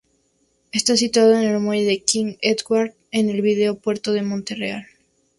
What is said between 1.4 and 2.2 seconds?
el muelle de